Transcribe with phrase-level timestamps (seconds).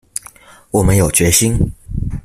[0.71, 1.55] 我們有決心